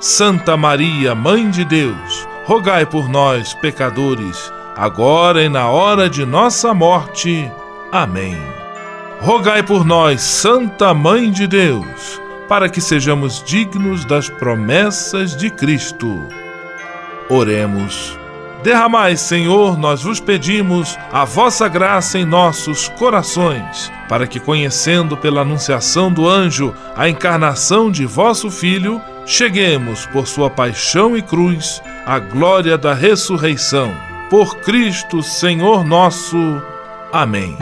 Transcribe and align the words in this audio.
Santa 0.00 0.56
Maria, 0.56 1.14
Mãe 1.14 1.50
de 1.50 1.62
Deus, 1.62 2.26
rogai 2.46 2.86
por 2.86 3.06
nós, 3.06 3.52
pecadores, 3.52 4.50
agora 4.74 5.42
e 5.42 5.48
na 5.50 5.68
hora 5.68 6.08
de 6.08 6.24
nossa 6.24 6.72
morte. 6.72 7.52
Amém. 7.92 8.34
Rogai 9.20 9.62
por 9.62 9.84
nós, 9.84 10.22
Santa 10.22 10.94
Mãe 10.94 11.30
de 11.30 11.46
Deus, 11.46 12.18
para 12.48 12.70
que 12.70 12.80
sejamos 12.80 13.42
dignos 13.44 14.06
das 14.06 14.30
promessas 14.30 15.36
de 15.36 15.50
Cristo. 15.50 16.26
Oremos. 17.28 18.19
Derramai, 18.62 19.16
Senhor, 19.16 19.78
nós 19.78 20.02
vos 20.02 20.20
pedimos, 20.20 20.98
a 21.10 21.24
vossa 21.24 21.66
graça 21.66 22.18
em 22.18 22.26
nossos 22.26 22.88
corações, 22.90 23.90
para 24.08 24.26
que, 24.26 24.38
conhecendo 24.38 25.16
pela 25.16 25.40
anunciação 25.40 26.12
do 26.12 26.28
anjo 26.28 26.74
a 26.94 27.08
encarnação 27.08 27.90
de 27.90 28.04
vosso 28.04 28.50
Filho, 28.50 29.00
cheguemos, 29.24 30.04
por 30.06 30.26
sua 30.26 30.50
paixão 30.50 31.16
e 31.16 31.22
cruz, 31.22 31.82
à 32.04 32.18
glória 32.18 32.76
da 32.76 32.92
ressurreição. 32.92 33.94
Por 34.28 34.58
Cristo, 34.58 35.22
Senhor 35.22 35.82
nosso. 35.84 36.36
Amém. 37.12 37.56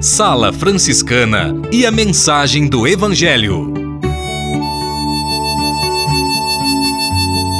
Sala 0.00 0.52
Franciscana 0.52 1.54
e 1.72 1.86
a 1.86 1.90
mensagem 1.90 2.68
do 2.68 2.86
Evangelho. 2.86 3.85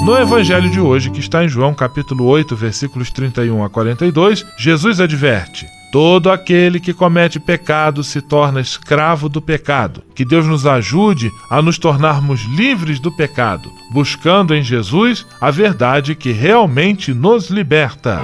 No 0.06 0.16
evangelho 0.16 0.70
de 0.70 0.78
hoje, 0.78 1.10
que 1.10 1.18
está 1.18 1.44
em 1.44 1.48
João 1.48 1.74
capítulo 1.74 2.26
8, 2.26 2.54
versículos 2.54 3.10
31 3.10 3.64
a 3.64 3.68
42, 3.68 4.46
Jesus 4.56 5.00
adverte: 5.00 5.66
Todo 5.90 6.30
aquele 6.30 6.78
que 6.78 6.94
comete 6.94 7.40
pecado 7.40 8.04
se 8.04 8.20
torna 8.20 8.60
escravo 8.60 9.28
do 9.28 9.42
pecado. 9.42 10.04
Que 10.14 10.24
Deus 10.24 10.46
nos 10.46 10.64
ajude 10.64 11.28
a 11.50 11.60
nos 11.60 11.76
tornarmos 11.76 12.44
livres 12.44 13.00
do 13.00 13.10
pecado, 13.10 13.68
buscando 13.90 14.54
em 14.54 14.62
Jesus 14.62 15.26
a 15.40 15.50
verdade 15.50 16.14
que 16.14 16.30
realmente 16.30 17.12
nos 17.12 17.50
liberta. 17.50 18.20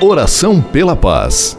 Oração 0.00 0.62
pela 0.62 0.94
paz. 0.94 1.58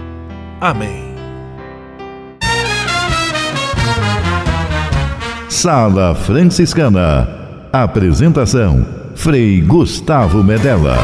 Amém. 0.61 1.15
Sala 5.49 6.13
Franciscana. 6.13 7.27
Apresentação: 7.73 8.85
Frei 9.15 9.59
Gustavo 9.59 10.43
Medella. 10.43 10.99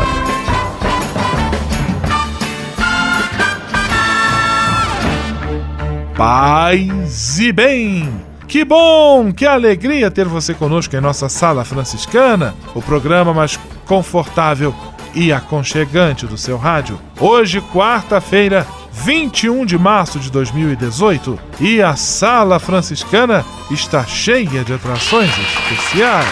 Paz 6.16 7.40
e 7.40 7.52
bem! 7.52 8.14
Que 8.48 8.64
bom, 8.64 9.32
que 9.34 9.46
alegria 9.46 10.12
ter 10.12 10.26
você 10.26 10.54
conosco 10.54 10.96
em 10.96 11.02
nossa 11.02 11.28
Sala 11.30 11.66
Franciscana, 11.66 12.54
o 12.76 12.82
programa 12.82 13.34
mais 13.34 13.60
confortável 13.86 14.74
e 15.16 15.34
aconchegante 15.34 16.28
do 16.28 16.38
seu 16.38 16.58
rádio. 16.58 17.00
Hoje, 17.20 17.60
quarta-feira, 17.60 18.66
21 19.04 19.66
de 19.66 19.78
março 19.78 20.20
de 20.20 20.32
2018, 20.32 21.40
e 21.60 21.82
a 21.82 21.96
Sala 21.96 22.60
Franciscana 22.60 23.46
está 23.70 24.06
cheia 24.06 24.64
de 24.64 24.74
atrações 24.74 25.30
especiais. 25.30 26.28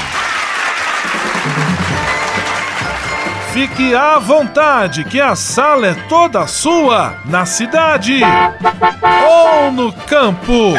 Fique 3.54 3.96
à 3.96 4.20
vontade, 4.20 5.06
que 5.06 5.22
a 5.22 5.34
sala 5.36 5.88
é 5.88 5.94
toda 6.10 6.46
sua, 6.46 7.16
na 7.26 7.46
cidade 7.46 8.20
ou 9.26 9.72
no 9.72 9.94
campo. 9.94 10.74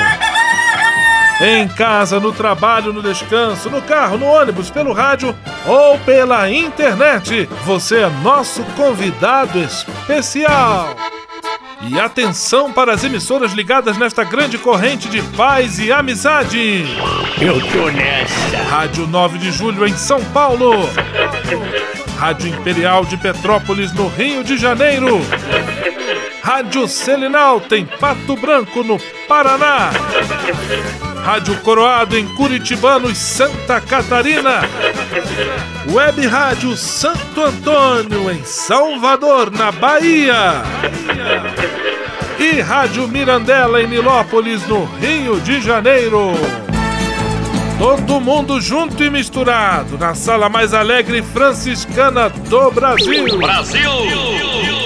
Em 1.40 1.68
casa, 1.68 2.20
no 2.20 2.32
trabalho, 2.32 2.92
no 2.92 3.02
descanso, 3.02 3.70
no 3.70 3.80
carro, 3.80 4.18
no 4.18 4.26
ônibus, 4.26 4.70
pelo 4.70 4.92
rádio 4.92 5.34
ou 5.66 5.98
pela 6.00 6.50
internet, 6.50 7.48
você 7.64 8.00
é 8.00 8.10
nosso 8.22 8.62
convidado 8.76 9.58
especial. 9.58 10.94
E 11.82 12.00
atenção 12.00 12.72
para 12.72 12.92
as 12.92 13.04
emissoras 13.04 13.52
ligadas 13.52 13.98
nesta 13.98 14.24
grande 14.24 14.58
corrente 14.58 15.08
de 15.08 15.20
paz 15.36 15.78
e 15.78 15.92
amizade. 15.92 16.84
Eu 17.40 17.60
tô 17.70 17.90
nessa. 17.90 18.56
Rádio 18.70 19.06
9 19.06 19.38
de 19.38 19.52
Julho 19.52 19.86
em 19.86 19.96
São 19.96 20.22
Paulo. 20.26 20.72
Rádio 22.18 22.48
Imperial 22.48 23.04
de 23.04 23.16
Petrópolis 23.16 23.92
no 23.92 24.08
Rio 24.08 24.42
de 24.42 24.56
Janeiro. 24.56 25.20
Rádio 26.42 26.88
Selinal 26.88 27.60
tem 27.60 27.84
Pato 27.84 28.36
Branco 28.36 28.82
no 28.82 28.98
Paraná. 29.28 29.90
Rádio 31.24 31.56
Coroado 31.60 32.16
em 32.16 32.26
Curitibano 32.36 33.10
e 33.10 33.14
Santa 33.14 33.80
Catarina. 33.80 34.60
Web 35.90 36.26
Rádio 36.26 36.76
Santo 36.76 37.42
Antônio 37.42 38.30
em 38.30 38.44
Salvador, 38.44 39.50
na 39.50 39.72
Bahia. 39.72 40.62
E 42.38 42.60
Rádio 42.60 43.08
Mirandela 43.08 43.82
em 43.82 43.86
Nilópolis, 43.86 44.66
no 44.66 44.84
Rio 44.84 45.40
de 45.40 45.60
Janeiro. 45.60 46.32
Todo 47.78 48.20
mundo 48.20 48.60
junto 48.60 49.02
e 49.02 49.10
misturado 49.10 49.98
na 49.98 50.14
sala 50.14 50.48
mais 50.48 50.74
alegre 50.74 51.22
franciscana 51.22 52.28
do 52.28 52.70
Brasil. 52.70 53.38
Brasil! 53.38 54.85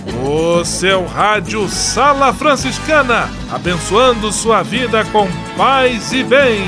O 0.23 0.63
seu 0.63 1.03
rádio 1.07 1.67
Sala 1.67 2.31
Franciscana, 2.31 3.27
abençoando 3.51 4.31
sua 4.31 4.61
vida 4.61 5.03
com 5.05 5.27
paz 5.57 6.13
e 6.13 6.23
bem. 6.23 6.61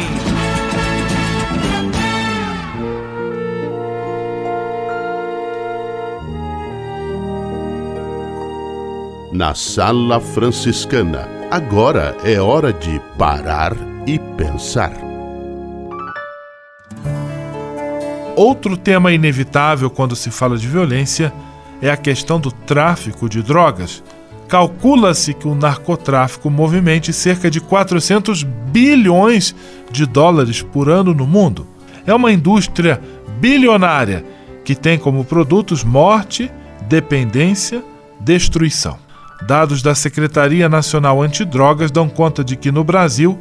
Na 9.31 9.53
Sala 9.53 10.19
Franciscana, 10.19 11.29
agora 11.51 12.17
é 12.23 12.41
hora 12.41 12.73
de 12.73 12.99
parar 13.19 13.73
e 14.07 14.17
pensar. 14.35 14.93
Outro 18.35 18.75
tema 18.75 19.11
inevitável 19.11 19.91
quando 19.91 20.15
se 20.15 20.31
fala 20.31 20.57
de 20.57 20.67
violência 20.67 21.31
é 21.83 21.91
a 21.91 21.97
questão 21.97 22.39
do 22.39 22.49
tráfico 22.49 23.27
de 23.27 23.43
drogas. 23.43 24.01
Calcula-se 24.47 25.33
que 25.33 25.49
o 25.49 25.53
narcotráfico 25.53 26.49
movimente 26.49 27.11
cerca 27.11 27.51
de 27.51 27.59
400 27.59 28.43
bilhões 28.43 29.53
de 29.91 30.05
dólares 30.05 30.61
por 30.61 30.87
ano 30.87 31.13
no 31.13 31.27
mundo. 31.27 31.67
É 32.07 32.13
uma 32.13 32.31
indústria 32.31 33.01
bilionária 33.37 34.23
que 34.63 34.75
tem 34.75 34.97
como 34.97 35.25
produtos 35.25 35.83
morte, 35.83 36.49
dependência, 36.87 37.83
destruição. 38.17 38.97
Dados 39.45 39.81
da 39.81 39.93
Secretaria 39.93 40.69
Nacional 40.69 41.21
Antidrogas 41.21 41.91
dão 41.91 42.07
conta 42.07 42.45
de 42.45 42.55
que 42.55 42.71
no 42.71 42.85
Brasil 42.85 43.37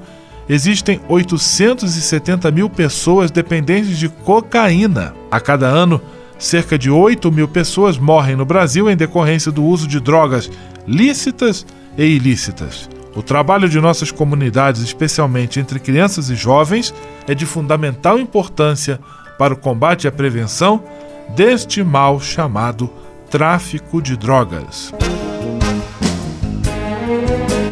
existem 0.49 1.01
870 1.09 2.51
mil 2.51 2.69
pessoas 2.69 3.31
dependentes 3.31 3.97
de 3.97 4.09
cocaína. 4.09 5.15
A 5.31 5.39
cada 5.39 5.69
ano, 5.69 6.03
cerca 6.45 6.79
de 6.79 6.91
8 6.91 7.31
mil 7.31 7.47
pessoas 7.47 7.99
morrem 7.99 8.37
no 8.37 8.45
Brasil 8.45 8.91
em 8.91 8.97
decorrência 8.97 9.53
do 9.53 9.63
uso 9.65 9.87
de 9.87 10.01
drogas 10.01 10.51
lícitas 10.87 11.65
e 11.97 12.05
ilícitas. 12.05 12.89
O 13.15 13.23
trabalho 13.23 13.69
de 13.69 13.81
nossas 13.81 14.11
comunidades, 14.11 14.83
especialmente 14.83 15.61
entre 15.61 15.79
crianças 15.79 16.31
e 16.31 16.35
jovens, 16.35 16.93
é 17.29 17.35
de 17.35 17.47
fundamental 17.47 18.19
importância 18.19 18.99
para 19.39 19.55
o 19.55 19.57
combate 19.57 20.05
e 20.05 20.09
a 20.09 20.13
prevenção 20.13 20.83
deste 21.37 21.83
mal 21.83 22.21
chamado 22.21 22.91
tráfico 23.31 24.01
de 24.03 24.17
drogas. 24.17 24.93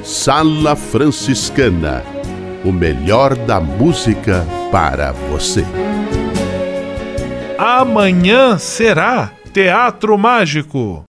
Sala 0.04 0.76
Franciscana 0.76 2.02
o 2.64 2.72
melhor 2.72 3.34
da 3.34 3.60
música 3.60 4.46
para 4.70 5.12
você. 5.12 5.64
Amanhã 7.62 8.56
será 8.56 9.32
Teatro 9.52 10.16
Mágico. 10.16 11.04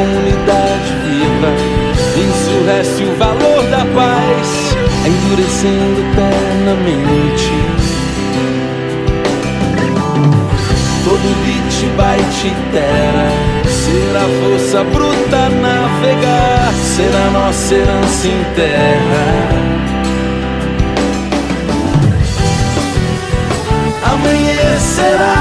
Comunidade 0.00 0.94
viva. 1.04 1.50
Ensurrece 2.16 3.04
o 3.04 3.16
valor 3.16 3.62
da 3.64 3.84
paz, 3.94 4.74
endurecendo 5.06 6.00
eternamente. 6.00 7.50
todo 11.04 11.28
beat 11.44 11.74
bite 11.96 12.50
terra. 12.72 13.28
Será 13.68 14.24
força 14.40 14.84
bruta 14.84 15.48
navegar. 15.60 16.72
Será 16.74 17.30
nossa 17.30 17.74
herança 17.74 18.28
em 18.28 18.44
terra. 18.54 19.26
Amanhecerá 24.12 25.40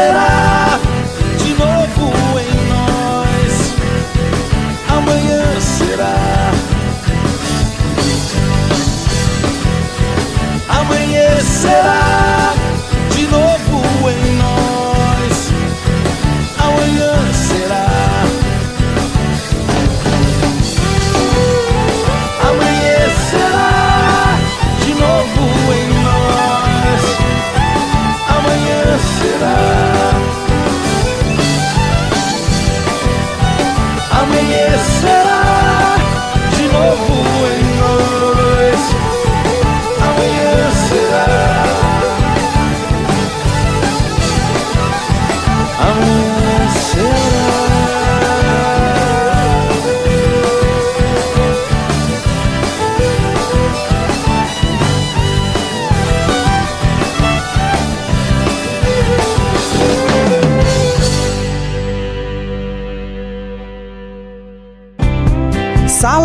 Amanhecerá 0.00 0.24
de 0.24 0.29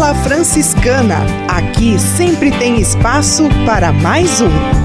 Sala 0.05 0.13
Franciscana. 0.13 1.17
Aqui 1.47 1.97
sempre 1.97 2.51
tem 2.51 2.79
espaço 2.79 3.49
para 3.65 3.91
mais 3.91 4.39
um. 4.39 4.84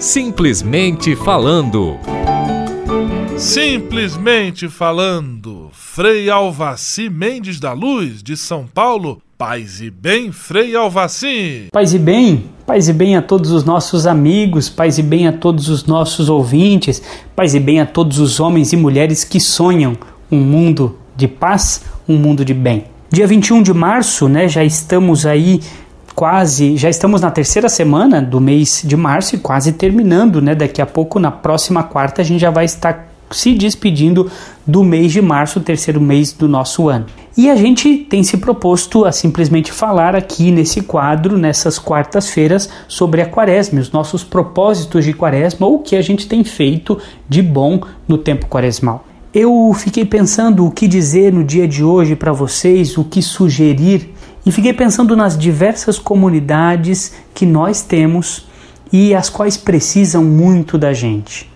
Simplesmente 0.00 1.14
falando. 1.14 2.00
Simplesmente 3.38 4.68
falando. 4.68 5.70
Frei 5.72 6.28
Alvaci 6.28 7.08
Mendes 7.08 7.60
da 7.60 7.72
Luz, 7.72 8.22
de 8.22 8.36
São 8.36 8.66
Paulo, 8.66 9.22
Paz 9.44 9.80
e 9.80 9.90
bem, 9.90 10.30
Frei 10.30 10.76
Alvaci. 10.76 11.66
Paz 11.72 11.92
e 11.92 11.98
bem, 11.98 12.44
paz 12.64 12.88
e 12.88 12.92
bem 12.92 13.16
a 13.16 13.20
todos 13.20 13.50
os 13.50 13.64
nossos 13.64 14.06
amigos, 14.06 14.68
paz 14.68 14.98
e 14.98 15.02
bem 15.02 15.26
a 15.26 15.32
todos 15.32 15.68
os 15.68 15.84
nossos 15.84 16.28
ouvintes, 16.28 17.02
paz 17.34 17.52
e 17.52 17.58
bem 17.58 17.80
a 17.80 17.84
todos 17.84 18.20
os 18.20 18.38
homens 18.38 18.72
e 18.72 18.76
mulheres 18.76 19.24
que 19.24 19.40
sonham 19.40 19.98
um 20.30 20.38
mundo 20.38 20.96
de 21.16 21.26
paz, 21.26 21.82
um 22.08 22.16
mundo 22.16 22.44
de 22.44 22.54
bem. 22.54 22.84
Dia 23.10 23.26
21 23.26 23.64
de 23.64 23.74
março, 23.74 24.28
né, 24.28 24.46
já 24.46 24.62
estamos 24.62 25.26
aí 25.26 25.60
quase, 26.14 26.76
já 26.76 26.88
estamos 26.88 27.20
na 27.20 27.32
terceira 27.32 27.68
semana 27.68 28.22
do 28.22 28.40
mês 28.40 28.82
de 28.84 28.96
março 28.96 29.34
e 29.34 29.38
quase 29.40 29.72
terminando, 29.72 30.40
né? 30.40 30.54
Daqui 30.54 30.80
a 30.80 30.86
pouco, 30.86 31.18
na 31.18 31.32
próxima 31.32 31.82
quarta, 31.82 32.22
a 32.22 32.24
gente 32.24 32.40
já 32.40 32.50
vai 32.50 32.64
estar 32.64 33.11
se 33.34 33.54
despedindo 33.54 34.30
do 34.66 34.84
mês 34.84 35.12
de 35.12 35.20
março, 35.20 35.60
terceiro 35.60 36.00
mês 36.00 36.32
do 36.32 36.48
nosso 36.48 36.88
ano. 36.88 37.06
E 37.36 37.48
a 37.48 37.56
gente 37.56 37.96
tem 37.96 38.22
se 38.22 38.36
proposto 38.36 39.04
a 39.04 39.12
simplesmente 39.12 39.72
falar 39.72 40.14
aqui 40.14 40.50
nesse 40.50 40.82
quadro, 40.82 41.38
nessas 41.38 41.78
quartas-feiras, 41.78 42.68
sobre 42.86 43.22
a 43.22 43.26
quaresma, 43.26 43.80
os 43.80 43.90
nossos 43.90 44.22
propósitos 44.22 45.04
de 45.04 45.12
quaresma 45.12 45.66
ou 45.66 45.76
o 45.76 45.78
que 45.78 45.96
a 45.96 46.02
gente 46.02 46.28
tem 46.28 46.44
feito 46.44 46.98
de 47.28 47.40
bom 47.40 47.80
no 48.06 48.18
tempo 48.18 48.46
quaresmal. 48.46 49.06
Eu 49.32 49.72
fiquei 49.74 50.04
pensando 50.04 50.66
o 50.66 50.70
que 50.70 50.86
dizer 50.86 51.32
no 51.32 51.42
dia 51.42 51.66
de 51.66 51.82
hoje 51.82 52.14
para 52.14 52.32
vocês, 52.32 52.98
o 52.98 53.04
que 53.04 53.22
sugerir, 53.22 54.12
e 54.44 54.52
fiquei 54.52 54.74
pensando 54.74 55.16
nas 55.16 55.38
diversas 55.38 55.98
comunidades 55.98 57.14
que 57.34 57.46
nós 57.46 57.80
temos 57.80 58.46
e 58.92 59.14
as 59.14 59.30
quais 59.30 59.56
precisam 59.56 60.22
muito 60.22 60.76
da 60.76 60.92
gente. 60.92 61.51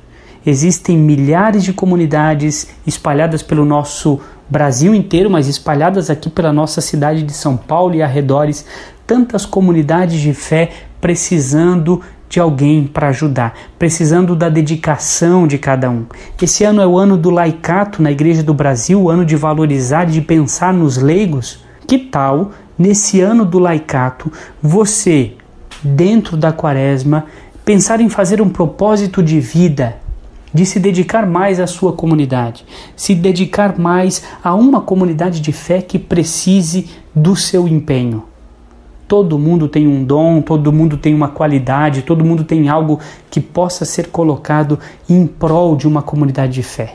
Existem 0.46 0.96
milhares 0.96 1.64
de 1.64 1.72
comunidades 1.72 2.68
espalhadas 2.86 3.42
pelo 3.42 3.64
nosso 3.64 4.20
Brasil 4.48 4.94
inteiro, 4.94 5.28
mas 5.28 5.48
espalhadas 5.48 6.08
aqui 6.08 6.30
pela 6.30 6.52
nossa 6.52 6.80
cidade 6.80 7.24
de 7.24 7.32
São 7.32 7.56
Paulo 7.56 7.96
e 7.96 8.02
arredores, 8.02 8.64
tantas 9.04 9.44
comunidades 9.44 10.20
de 10.20 10.32
fé 10.32 10.70
precisando 11.00 12.00
de 12.28 12.38
alguém 12.38 12.86
para 12.86 13.08
ajudar, 13.08 13.54
precisando 13.76 14.36
da 14.36 14.48
dedicação 14.48 15.48
de 15.48 15.58
cada 15.58 15.90
um. 15.90 16.06
Esse 16.40 16.62
ano 16.62 16.80
é 16.80 16.86
o 16.86 16.96
ano 16.96 17.16
do 17.16 17.30
laicato 17.30 18.00
na 18.00 18.12
Igreja 18.12 18.44
do 18.44 18.54
Brasil, 18.54 19.02
o 19.02 19.10
ano 19.10 19.24
de 19.24 19.34
valorizar 19.34 20.08
e 20.08 20.12
de 20.12 20.20
pensar 20.20 20.72
nos 20.72 20.96
leigos. 20.96 21.64
Que 21.88 21.98
tal, 21.98 22.52
nesse 22.78 23.20
ano 23.20 23.44
do 23.44 23.58
laicato, 23.58 24.30
você, 24.62 25.32
dentro 25.82 26.36
da 26.36 26.52
quaresma, 26.52 27.24
pensar 27.64 28.00
em 28.00 28.08
fazer 28.08 28.40
um 28.40 28.48
propósito 28.48 29.20
de 29.24 29.40
vida 29.40 30.05
de 30.56 30.64
se 30.64 30.80
dedicar 30.80 31.26
mais 31.26 31.60
à 31.60 31.66
sua 31.66 31.92
comunidade, 31.92 32.64
se 32.96 33.14
dedicar 33.14 33.78
mais 33.78 34.22
a 34.42 34.54
uma 34.54 34.80
comunidade 34.80 35.38
de 35.38 35.52
fé 35.52 35.82
que 35.82 35.98
precise 35.98 36.88
do 37.14 37.36
seu 37.36 37.68
empenho. 37.68 38.24
Todo 39.06 39.38
mundo 39.38 39.68
tem 39.68 39.86
um 39.86 40.02
dom, 40.02 40.40
todo 40.40 40.72
mundo 40.72 40.96
tem 40.96 41.14
uma 41.14 41.28
qualidade, 41.28 42.02
todo 42.02 42.24
mundo 42.24 42.42
tem 42.42 42.70
algo 42.70 42.98
que 43.30 43.38
possa 43.38 43.84
ser 43.84 44.08
colocado 44.08 44.78
em 45.08 45.26
prol 45.26 45.76
de 45.76 45.86
uma 45.86 46.00
comunidade 46.00 46.54
de 46.54 46.62
fé. 46.62 46.94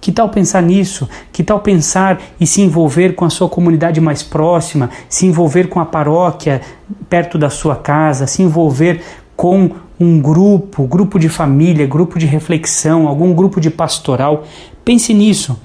Que 0.00 0.10
tal 0.10 0.28
pensar 0.28 0.60
nisso? 0.60 1.08
Que 1.32 1.44
tal 1.44 1.60
pensar 1.60 2.20
e 2.40 2.46
se 2.48 2.60
envolver 2.60 3.14
com 3.14 3.24
a 3.24 3.30
sua 3.30 3.48
comunidade 3.48 4.00
mais 4.00 4.24
próxima, 4.24 4.90
se 5.08 5.24
envolver 5.24 5.68
com 5.68 5.78
a 5.78 5.86
paróquia 5.86 6.60
perto 7.08 7.38
da 7.38 7.48
sua 7.48 7.76
casa, 7.76 8.26
se 8.26 8.42
envolver 8.42 9.02
com 9.36 9.70
um 10.00 10.20
grupo, 10.20 10.84
grupo 10.86 11.18
de 11.18 11.28
família, 11.28 11.86
grupo 11.86 12.18
de 12.18 12.26
reflexão, 12.26 13.08
algum 13.08 13.34
grupo 13.34 13.60
de 13.60 13.70
pastoral. 13.70 14.44
Pense 14.84 15.12
nisso. 15.12 15.58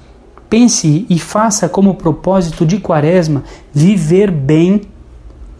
Pense 0.50 1.06
e 1.08 1.18
faça 1.18 1.68
como 1.68 1.94
propósito 1.94 2.66
de 2.66 2.78
Quaresma 2.78 3.44
viver 3.72 4.30
bem 4.30 4.82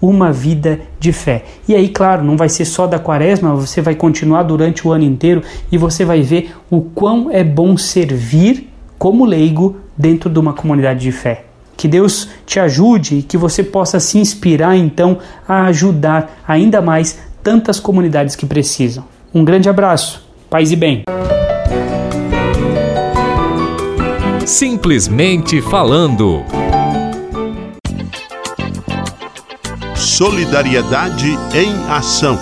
uma 0.01 0.31
vida 0.31 0.81
de 1.01 1.13
fé. 1.13 1.45
E 1.67 1.75
aí, 1.75 1.89
claro, 1.89 2.23
não 2.23 2.37
vai 2.37 2.49
ser 2.49 2.65
só 2.65 2.87
da 2.87 2.99
Quaresma, 2.99 3.55
você 3.55 3.81
vai 3.81 3.95
continuar 3.95 4.43
durante 4.43 4.87
o 4.87 4.93
ano 4.93 5.05
inteiro 5.05 5.43
e 5.73 5.79
você 5.79 6.05
vai 6.05 6.21
ver 6.21 6.55
o 6.71 6.83
quão 6.83 7.31
é 7.31 7.43
bom 7.43 7.77
servir 7.77 8.71
como 8.99 9.25
leigo 9.25 9.77
dentro 9.97 10.29
de 10.29 10.39
uma 10.39 10.53
comunidade 10.53 11.01
de 11.01 11.13
fé. 11.13 11.45
Que 11.77 11.89
Deus 11.89 12.29
te 12.47 12.61
ajude 12.61 13.19
e 13.19 13.23
que 13.23 13.37
você 13.37 13.63
possa 13.63 13.99
se 13.99 14.19
inspirar 14.19 14.77
então 14.77 15.19
a 15.49 15.65
ajudar 15.65 16.41
ainda 16.47 16.81
mais 16.81 17.19
tantas 17.45 17.79
comunidades 17.79 18.35
que 18.35 18.47
precisam. 18.47 19.05
Um 19.33 19.45
grande 19.45 19.69
abraço, 19.69 20.27
paz 20.49 20.73
e 20.73 20.77
bem. 20.77 21.05
Simplesmente 24.47 25.61
falando. 25.61 26.43
Solidariedade 29.95 31.29
em 31.55 31.91
Ação. 31.91 32.39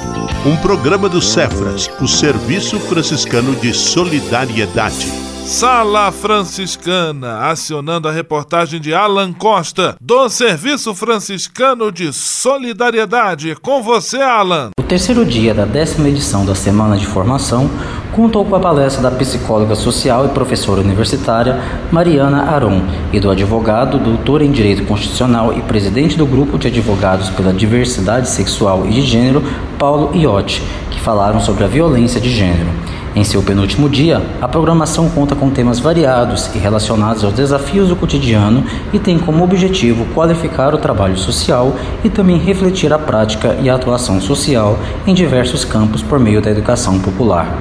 Um 0.47 0.56
programa 0.56 1.09
do 1.09 1.21
Cefras, 1.21 1.90
o 2.00 2.06
Serviço 2.06 2.78
Franciscano 2.78 3.54
de 3.56 3.73
Solidariedade. 3.73 5.22
Sala 5.45 6.13
Franciscana, 6.13 7.49
acionando 7.49 8.09
a 8.09 8.13
reportagem 8.13 8.81
de 8.81 8.95
Alan 8.95 9.33
Costa, 9.33 9.97
do 10.01 10.29
Serviço 10.29 10.95
Franciscano 10.95 11.91
de 11.91 12.13
Solidariedade. 12.13 13.57
Com 13.61 13.83
você, 13.83 14.19
Alan. 14.19 14.71
O 14.79 14.83
terceiro 14.85 15.25
dia 15.27 15.53
da 15.53 15.65
décima 15.65 16.09
edição 16.09 16.47
da 16.47 16.55
Semana 16.55 16.97
de 16.97 17.07
Formação 17.07 17.69
contou 18.13 18.45
com 18.45 18.55
a 18.55 18.61
palestra 18.61 19.03
da 19.03 19.11
psicóloga 19.11 19.75
social 19.75 20.27
e 20.27 20.29
professora 20.29 20.81
universitária 20.81 21.61
Mariana 21.91 22.45
Aron 22.45 22.81
e 23.13 23.19
do 23.19 23.29
advogado, 23.29 23.99
doutor 23.99 24.43
em 24.43 24.53
Direito 24.53 24.85
Constitucional 24.85 25.53
e 25.53 25.61
presidente 25.63 26.17
do 26.17 26.25
Grupo 26.25 26.57
de 26.57 26.69
Advogados 26.69 27.31
pela 27.31 27.53
Diversidade 27.53 28.29
Sexual 28.29 28.87
e 28.87 28.93
de 28.93 29.03
Gênero, 29.03 29.43
Paulo 29.77 30.15
Iotti, 30.15 30.63
que 30.91 31.01
falaram 31.01 31.41
sobre 31.41 31.65
a 31.65 31.69
violência 31.69 32.21
de 32.21 32.31
gênero. 32.31 32.71
Em 33.14 33.25
seu 33.25 33.42
penúltimo 33.42 33.90
dia, 33.90 34.23
a 34.40 34.49
programação 34.49 35.07
conta 35.11 35.37
com 35.37 35.50
temas 35.50 35.78
variados 35.78 36.49
e 36.54 36.59
relacionados 36.59 37.23
aos 37.23 37.35
desafios 37.35 37.88
do 37.88 37.97
cotidiano 37.97 38.64
e 38.90 38.99
tem 38.99 39.19
como 39.19 39.45
objetivo 39.45 40.07
qualificar 40.14 40.75
o 40.75 40.78
trabalho 40.78 41.19
social 41.19 41.76
e 42.02 42.09
também 42.09 42.38
refletir 42.38 42.90
a 42.90 42.99
prática 42.99 43.59
e 43.61 43.69
a 43.69 43.75
atuação 43.75 44.19
social 44.19 44.78
em 45.07 45.12
diversos 45.12 45.62
campos 45.62 46.02
por 46.02 46.19
meio 46.19 46.40
da 46.40 46.50
educação 46.50 46.99
popular. 47.00 47.54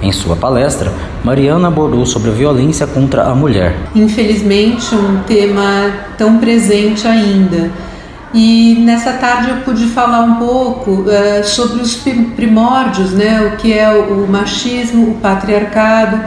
Em 0.00 0.12
sua 0.12 0.34
palestra, 0.34 0.90
Mariana 1.22 1.68
abordou 1.68 2.06
sobre 2.06 2.30
a 2.30 2.32
violência 2.32 2.86
contra 2.86 3.24
a 3.24 3.34
mulher. 3.34 3.76
Infelizmente, 3.94 4.94
um 4.94 5.22
tema 5.24 5.92
tão 6.16 6.38
presente 6.38 7.06
ainda. 7.06 7.70
E 8.38 8.74
nessa 8.80 9.14
tarde 9.14 9.48
eu 9.48 9.56
pude 9.62 9.86
falar 9.86 10.20
um 10.20 10.34
pouco 10.34 10.90
uh, 10.90 11.42
sobre 11.42 11.80
os 11.80 11.96
primórdios, 12.36 13.12
né, 13.12 13.40
o 13.40 13.56
que 13.56 13.72
é 13.72 13.90
o 13.90 14.28
machismo, 14.28 15.12
o 15.12 15.14
patriarcado, 15.14 16.20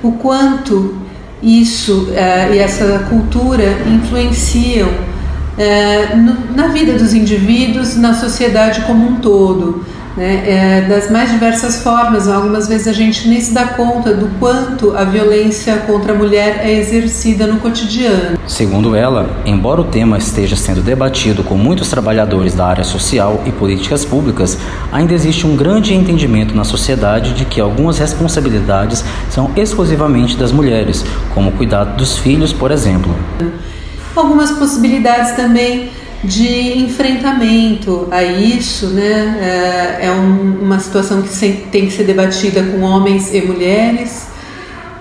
o 0.00 0.12
quanto 0.12 0.94
isso 1.42 2.04
uh, 2.10 2.54
e 2.54 2.58
essa 2.60 3.04
cultura 3.08 3.64
influenciam 3.84 4.88
uh, 4.88 6.16
no, 6.16 6.54
na 6.54 6.68
vida 6.68 6.92
dos 6.92 7.12
indivíduos, 7.12 7.96
na 7.96 8.14
sociedade 8.14 8.82
como 8.82 9.04
um 9.04 9.16
todo 9.16 9.84
né, 10.16 10.44
é, 10.46 10.80
das 10.82 11.10
mais 11.10 11.30
diversas 11.30 11.82
formas. 11.82 12.28
Algumas 12.28 12.66
vezes 12.66 12.88
a 12.88 12.92
gente 12.92 13.28
nem 13.28 13.40
se 13.40 13.52
dá 13.52 13.66
conta 13.66 14.14
do 14.14 14.28
quanto 14.38 14.96
a 14.96 15.04
violência 15.04 15.76
contra 15.78 16.12
a 16.12 16.16
mulher 16.16 16.60
é 16.64 16.72
exercida 16.72 17.46
no 17.46 17.60
cotidiano. 17.60 18.38
Segundo 18.46 18.96
ela, 18.96 19.28
embora 19.44 19.80
o 19.80 19.84
tema 19.84 20.16
esteja 20.16 20.56
sendo 20.56 20.80
debatido 20.80 21.44
com 21.44 21.56
muitos 21.56 21.90
trabalhadores 21.90 22.54
da 22.54 22.66
área 22.66 22.84
social 22.84 23.42
e 23.44 23.52
políticas 23.52 24.04
públicas, 24.04 24.56
ainda 24.90 25.12
existe 25.12 25.46
um 25.46 25.56
grande 25.56 25.94
entendimento 25.94 26.54
na 26.54 26.64
sociedade 26.64 27.34
de 27.34 27.44
que 27.44 27.60
algumas 27.60 27.98
responsabilidades 27.98 29.04
são 29.28 29.50
exclusivamente 29.56 30.36
das 30.36 30.52
mulheres, 30.52 31.04
como 31.34 31.50
o 31.50 31.52
cuidado 31.52 31.96
dos 31.96 32.18
filhos, 32.18 32.52
por 32.52 32.70
exemplo. 32.70 33.14
Algumas 34.14 34.52
possibilidades 34.52 35.32
também 35.32 35.90
de 36.26 36.78
enfrentamento 36.78 38.08
a 38.10 38.22
isso, 38.22 38.88
né? 38.88 39.98
É, 40.00 40.06
é 40.06 40.10
um, 40.12 40.58
uma 40.62 40.78
situação 40.78 41.22
que 41.22 41.28
tem 41.70 41.86
que 41.86 41.92
ser 41.92 42.04
debatida 42.04 42.62
com 42.62 42.82
homens 42.82 43.32
e 43.32 43.40
mulheres. 43.42 44.28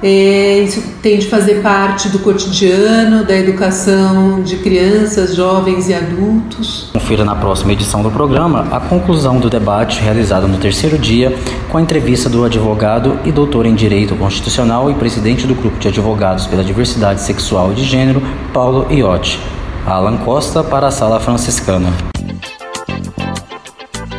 É, 0.04 0.60
isso 0.60 0.84
tem 1.02 1.18
de 1.18 1.28
fazer 1.28 1.62
parte 1.62 2.10
do 2.10 2.20
cotidiano, 2.20 3.24
da 3.24 3.36
educação 3.36 4.42
de 4.44 4.58
crianças, 4.58 5.34
jovens 5.34 5.90
e 5.90 5.94
adultos. 5.94 6.90
Confira 6.94 7.24
na 7.24 7.34
próxima 7.34 7.74
edição 7.74 8.04
do 8.04 8.12
programa 8.12 8.68
a 8.72 8.80
conclusão 8.80 9.40
do 9.40 9.50
debate 9.50 10.02
realizado 10.02 10.48
no 10.48 10.58
terceiro 10.58 10.98
dia 10.98 11.36
com 11.72 11.78
a 11.78 11.82
entrevista 11.82 12.30
do 12.30 12.44
advogado 12.44 13.20
e 13.26 13.32
doutor 13.32 13.66
em 13.66 13.74
Direito 13.74 14.16
Constitucional 14.16 14.92
e 14.92 14.94
presidente 14.94 15.48
do 15.48 15.56
Grupo 15.56 15.80
de 15.80 15.88
Advogados 15.88 16.46
pela 16.46 16.64
Diversidade 16.64 17.22
Sexual 17.22 17.72
e 17.72 17.76
de 17.76 17.84
Gênero, 17.84 18.22
Paulo 18.54 18.86
Iotti. 18.92 19.55
Alan 19.86 20.18
Costa 20.18 20.64
para 20.64 20.88
a 20.88 20.92
Sala 20.92 21.20
Franciscana. 21.20 21.94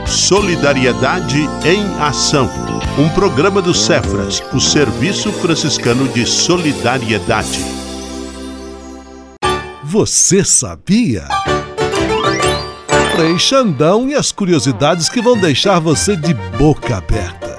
Solidariedade 0.07 1.41
em 1.65 2.01
Ação. 2.01 2.49
Um 2.97 3.09
programa 3.09 3.61
do 3.61 3.75
Cefras, 3.75 4.41
o 4.53 4.61
Serviço 4.61 5.33
Franciscano 5.33 6.07
de 6.07 6.25
Solidariedade. 6.25 7.65
Você 9.83 10.45
sabia? 10.45 11.25
Frei 13.17 13.37
Xandão 13.37 14.09
e 14.09 14.15
as 14.15 14.31
curiosidades 14.31 15.09
que 15.09 15.21
vão 15.21 15.37
deixar 15.37 15.81
você 15.81 16.15
de 16.17 16.33
boca 16.33 16.99
aberta. 16.99 17.56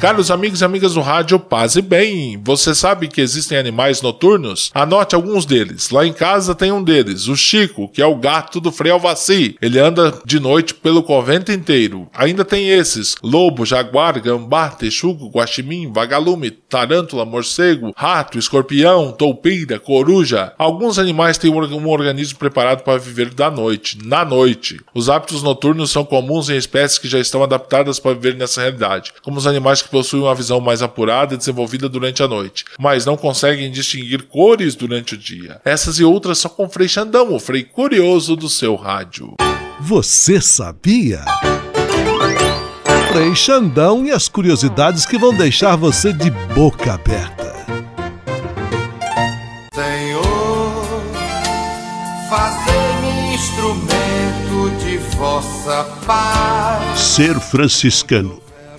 Caros 0.00 0.30
amigos 0.30 0.60
e 0.60 0.64
amigas 0.64 0.94
do 0.94 1.00
rádio, 1.00 1.40
paz 1.40 1.76
e 1.76 1.82
bem. 1.82 2.38
Você 2.44 2.74
sabe 2.74 3.08
que 3.08 3.22
existem 3.22 3.56
animais 3.56 4.02
noturnos? 4.02 4.70
Anote 4.74 5.14
alguns 5.14 5.46
deles. 5.46 5.88
Lá 5.88 6.04
em 6.06 6.12
casa 6.12 6.54
tem 6.54 6.70
um 6.70 6.84
deles, 6.84 7.26
o 7.26 7.34
Chico, 7.34 7.88
que 7.88 8.02
é 8.02 8.06
o 8.06 8.16
gato 8.16 8.60
do 8.60 8.70
Frei 8.70 8.92
Alvaci. 8.92 9.56
Ele 9.62 9.78
anda 9.78 10.12
de 10.22 10.38
noite 10.38 10.74
pelo 10.74 11.02
convento 11.02 11.50
inteiro. 11.50 12.06
Ainda 12.12 12.44
tem 12.44 12.68
esses: 12.68 13.14
lobo, 13.22 13.64
jaguar, 13.64 14.20
gambá, 14.20 14.68
texugo, 14.68 15.30
guaxinim, 15.30 15.90
vagalume, 15.90 16.50
tarântula, 16.50 17.24
morcego, 17.24 17.92
rato, 17.96 18.38
escorpião, 18.38 19.10
toupira, 19.10 19.80
coruja. 19.80 20.52
Alguns 20.58 20.98
animais 20.98 21.38
têm 21.38 21.50
um 21.50 21.88
organismo 21.88 22.38
preparado 22.38 22.82
para 22.82 22.98
viver 22.98 23.32
da 23.32 23.50
noite, 23.50 23.98
na 24.04 24.22
noite. 24.22 24.80
Os 24.94 25.08
hábitos 25.08 25.42
noturnos 25.42 25.90
são 25.90 26.04
comuns 26.04 26.50
em 26.50 26.56
espécies 26.56 26.98
que 26.98 27.08
já 27.08 27.18
estão 27.18 27.42
adaptadas 27.42 27.98
para 27.98 28.12
viver 28.12 28.34
nessa 28.34 28.60
realidade, 28.60 29.14
como 29.22 29.38
os 29.38 29.46
animais 29.46 29.80
que 29.84 29.90
possuem 29.90 30.22
uma 30.22 30.34
visão 30.34 30.60
mais 30.60 30.82
apurada 30.82 31.34
e 31.34 31.36
desenvolvida 31.36 31.88
durante 31.88 32.22
a 32.22 32.28
noite, 32.28 32.64
mas 32.78 33.06
não 33.06 33.16
conseguem 33.16 33.70
distinguir 33.70 34.22
cores 34.24 34.74
durante 34.74 35.14
o 35.14 35.18
dia. 35.18 35.60
Essas 35.64 35.98
e 35.98 36.04
outras 36.04 36.38
só 36.38 36.48
com 36.48 36.68
Frei 36.68 36.88
Xandão, 36.88 37.32
o 37.32 37.38
Frei 37.38 37.62
curioso 37.62 38.34
do 38.34 38.48
seu 38.48 38.74
rádio. 38.74 39.34
Você 39.80 40.40
sabia? 40.40 41.24
Frei 43.12 43.34
Xandão 43.34 44.04
e 44.04 44.10
as 44.10 44.28
curiosidades 44.28 45.06
que 45.06 45.18
vão 45.18 45.32
deixar 45.34 45.76
você 45.76 46.12
de 46.12 46.30
boca 46.30 46.94
aberta. 46.94 47.54
Senhor, 49.74 50.84
fazei-me 52.28 53.34
instrumento 53.34 54.84
de 54.84 54.98
vossa 55.16 55.84
paz. 56.06 56.98
Ser 56.98 57.38
franciscano 57.38 58.43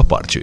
sua 0.00 0.04
parte. 0.04 0.42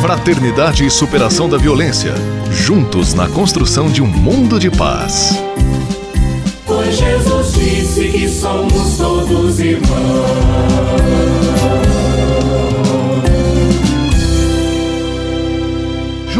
Fraternidade 0.00 0.84
e 0.84 0.90
superação 0.90 1.48
da 1.48 1.56
violência. 1.56 2.14
Juntos 2.50 3.14
na 3.14 3.28
construção 3.28 3.90
de 3.90 4.02
um 4.02 4.06
mundo 4.06 4.58
de 4.58 4.70
paz. 4.70 5.38
Pois 6.66 6.96
Jesus 6.96 7.52
disse 7.52 8.08
que 8.08 8.28
somos 8.28 8.96
todos 8.96 9.58
irmãos. 9.58 11.17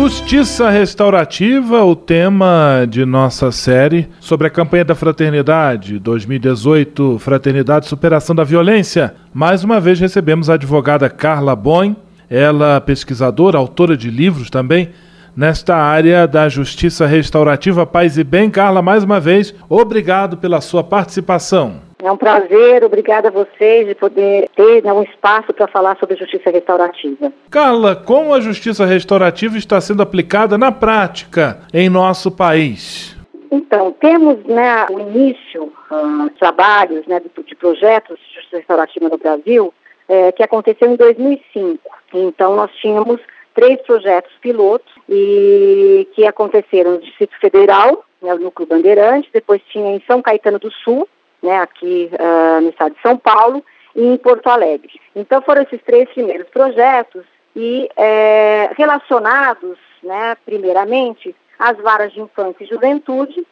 Justiça 0.00 0.70
Restaurativa, 0.70 1.82
o 1.82 1.96
tema 1.96 2.86
de 2.88 3.04
nossa 3.04 3.50
série 3.50 4.08
sobre 4.20 4.46
a 4.46 4.50
campanha 4.50 4.84
da 4.84 4.94
Fraternidade 4.94 5.98
2018, 5.98 7.18
Fraternidade 7.18 7.88
Superação 7.88 8.32
da 8.32 8.44
Violência. 8.44 9.16
Mais 9.34 9.64
uma 9.64 9.80
vez 9.80 9.98
recebemos 9.98 10.48
a 10.48 10.54
advogada 10.54 11.10
Carla 11.10 11.56
Boin, 11.56 11.96
ela 12.30 12.80
pesquisadora, 12.80 13.58
autora 13.58 13.96
de 13.96 14.08
livros 14.08 14.48
também, 14.50 14.90
nesta 15.36 15.74
área 15.74 16.28
da 16.28 16.48
Justiça 16.48 17.04
Restaurativa. 17.04 17.84
Paz 17.84 18.16
e 18.16 18.22
bem, 18.22 18.48
Carla, 18.50 18.80
mais 18.80 19.02
uma 19.02 19.18
vez, 19.18 19.52
obrigado 19.68 20.36
pela 20.36 20.60
sua 20.60 20.84
participação. 20.84 21.87
É 22.00 22.12
um 22.12 22.16
prazer, 22.16 22.84
obrigada 22.84 23.26
a 23.26 23.30
vocês 23.30 23.88
de 23.88 23.94
poder 23.94 24.48
ter 24.54 24.84
né, 24.84 24.92
um 24.92 25.02
espaço 25.02 25.52
para 25.52 25.66
falar 25.66 25.96
sobre 25.98 26.16
justiça 26.16 26.48
restaurativa. 26.48 27.32
Carla, 27.50 27.96
como 27.96 28.32
a 28.32 28.40
justiça 28.40 28.86
restaurativa 28.86 29.58
está 29.58 29.80
sendo 29.80 30.00
aplicada 30.00 30.56
na 30.56 30.70
prática 30.70 31.60
em 31.74 31.88
nosso 31.88 32.30
país? 32.30 33.16
Então, 33.50 33.90
temos 33.92 34.44
né, 34.44 34.86
o 34.90 35.00
início, 35.00 35.72
uh, 35.90 36.30
trabalhos 36.38 37.04
né, 37.06 37.20
de, 37.20 37.42
de 37.42 37.54
projetos 37.56 38.16
de 38.18 38.34
justiça 38.34 38.58
restaurativa 38.58 39.08
no 39.08 39.18
Brasil, 39.18 39.74
é, 40.08 40.30
que 40.30 40.42
aconteceu 40.42 40.90
em 40.90 40.96
2005. 40.96 41.80
Então, 42.14 42.54
nós 42.54 42.70
tínhamos 42.80 43.20
três 43.54 43.80
projetos 43.82 44.32
pilotos 44.40 44.92
e 45.08 46.06
que 46.14 46.24
aconteceram 46.24 46.92
no 46.92 47.00
Distrito 47.00 47.36
Federal, 47.40 48.04
né, 48.22 48.32
no 48.34 48.44
Núcleo 48.44 48.68
Bandeirante, 48.68 49.28
depois 49.32 49.60
tinha 49.70 49.96
em 49.96 50.02
São 50.06 50.22
Caetano 50.22 50.60
do 50.60 50.70
Sul, 50.70 51.08
né, 51.42 51.60
aqui 51.60 52.10
uh, 52.12 52.60
no 52.60 52.70
estado 52.70 52.94
de 52.94 53.02
São 53.02 53.16
Paulo, 53.16 53.64
e 53.94 54.04
em 54.06 54.16
Porto 54.16 54.48
Alegre. 54.48 55.00
Então 55.14 55.42
foram 55.42 55.62
esses 55.62 55.82
três 55.82 56.08
primeiros 56.10 56.48
projetos 56.48 57.24
e 57.56 57.88
é, 57.96 58.70
relacionados, 58.76 59.76
né, 60.02 60.36
primeiramente, 60.46 61.34
às 61.58 61.76
varas 61.78 62.12
de 62.12 62.20
infância 62.20 62.62
e 62.62 62.68
juventude 62.68 63.44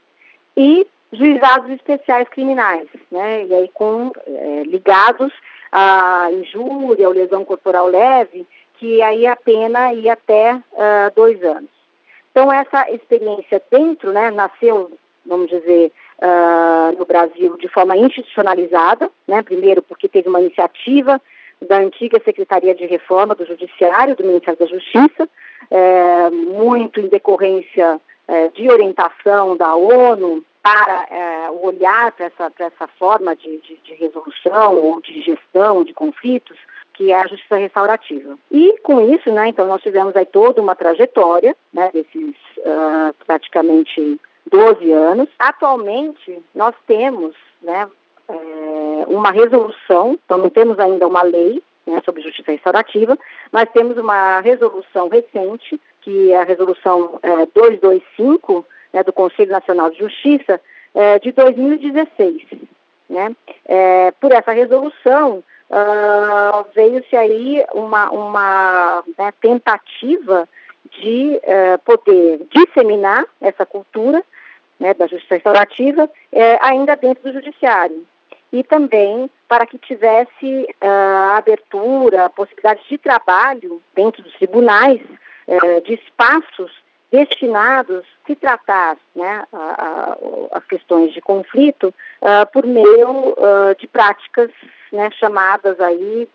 e 0.56 0.86
juizados 1.12 1.70
especiais 1.70 2.28
criminais, 2.28 2.88
né, 3.10 3.44
e 3.44 3.54
aí 3.54 3.68
com 3.74 4.12
é, 4.24 4.62
ligados 4.64 5.32
à 5.72 6.28
injúria 6.30 7.08
ou 7.08 7.14
lesão 7.14 7.44
corporal 7.44 7.86
leve, 7.86 8.46
que 8.78 9.02
aí 9.02 9.26
a 9.26 9.34
pena 9.34 9.92
ia 9.94 10.12
até 10.12 10.54
uh, 10.54 11.12
dois 11.14 11.42
anos. 11.42 11.70
Então, 12.30 12.52
essa 12.52 12.90
experiência 12.90 13.60
dentro, 13.70 14.12
né, 14.12 14.30
nasceu, 14.30 14.92
vamos 15.24 15.48
dizer, 15.48 15.90
uh, 16.18 16.98
no 16.98 17.04
Brasil 17.04 17.56
de 17.56 17.68
forma 17.68 17.96
institucionalizada, 17.96 19.10
né, 19.26 19.42
primeiro 19.42 19.82
porque 19.82 20.08
teve 20.08 20.28
uma 20.28 20.40
iniciativa 20.40 21.20
da 21.60 21.78
antiga 21.78 22.20
Secretaria 22.24 22.74
de 22.74 22.86
Reforma 22.86 23.34
do 23.34 23.46
Judiciário, 23.46 24.16
do 24.16 24.24
Ministério 24.24 24.58
da 24.58 24.66
Justiça, 24.66 25.28
é, 25.70 26.30
muito 26.30 27.00
em 27.00 27.08
decorrência 27.08 28.00
é, 28.28 28.48
de 28.48 28.68
orientação 28.68 29.56
da 29.56 29.74
ONU 29.74 30.44
para 30.62 31.06
é, 31.10 31.50
olhar 31.50 32.12
para 32.12 32.26
essa, 32.26 32.52
essa 32.58 32.86
forma 32.98 33.34
de, 33.36 33.58
de, 33.58 33.76
de 33.76 33.94
resolução 33.94 34.74
ou 34.74 35.00
de 35.00 35.22
gestão 35.22 35.84
de 35.84 35.94
conflitos, 35.94 36.58
que 36.92 37.12
é 37.12 37.20
a 37.20 37.26
justiça 37.26 37.56
restaurativa. 37.56 38.38
E 38.50 38.78
com 38.82 39.00
isso, 39.00 39.30
né, 39.30 39.48
então 39.48 39.66
nós 39.66 39.82
tivemos 39.82 40.14
aí 40.16 40.26
toda 40.26 40.60
uma 40.60 40.74
trajetória, 40.74 41.56
né, 41.72 41.90
desses 41.92 42.34
uh, 42.58 43.14
praticamente 43.24 44.20
12 44.50 44.92
anos. 44.92 45.28
Atualmente, 45.38 46.42
nós 46.54 46.74
temos, 46.86 47.34
né, 47.62 47.88
é, 48.28 48.34
uma 49.08 49.30
resolução, 49.30 50.18
então 50.24 50.38
não 50.38 50.50
temos 50.50 50.78
ainda 50.78 51.06
uma 51.06 51.22
lei 51.22 51.62
né, 51.86 52.00
sobre 52.04 52.22
justiça 52.22 52.52
restaurativa, 52.52 53.16
mas 53.52 53.70
temos 53.70 53.96
uma 53.96 54.40
resolução 54.40 55.08
recente, 55.08 55.80
que 56.00 56.32
é 56.32 56.40
a 56.40 56.44
resolução 56.44 57.18
é, 57.22 57.46
225, 57.54 58.66
né, 58.92 59.02
do 59.02 59.12
Conselho 59.12 59.52
Nacional 59.52 59.90
de 59.90 59.98
Justiça, 59.98 60.60
é, 60.94 61.18
de 61.18 61.32
2016. 61.32 62.42
Né? 63.08 63.36
É, 63.64 64.10
por 64.20 64.32
essa 64.32 64.52
resolução, 64.52 65.44
uh, 65.70 66.66
veio-se 66.74 67.16
aí 67.16 67.64
uma, 67.72 68.10
uma 68.10 69.04
né, 69.18 69.32
tentativa 69.40 70.48
de 70.90 71.40
uh, 71.42 71.78
poder 71.84 72.46
disseminar 72.50 73.24
essa 73.40 73.66
cultura 73.66 74.24
né, 74.78 74.94
da 74.94 75.06
justiça 75.06 75.34
restaurativa 75.34 76.04
uh, 76.04 76.58
ainda 76.60 76.96
dentro 76.96 77.24
do 77.24 77.32
judiciário. 77.32 78.06
E 78.52 78.62
também 78.62 79.30
para 79.48 79.66
que 79.66 79.78
tivesse 79.78 80.68
uh, 80.82 81.36
abertura, 81.36 82.30
possibilidade 82.30 82.82
de 82.88 82.98
trabalho 82.98 83.82
dentro 83.94 84.22
dos 84.22 84.32
tribunais, 84.34 85.00
de 85.84 85.94
espaços 85.94 86.72
destinados 87.10 88.04
a 88.28 88.34
tratar 88.34 88.96
né, 89.14 89.44
as 90.50 90.64
questões 90.64 91.14
de 91.14 91.20
conflito 91.20 91.94
por 92.52 92.66
meio 92.66 93.36
de 93.78 93.86
práticas 93.86 94.50
né, 94.92 95.10
chamadas 95.12 95.80
aí 95.80 96.28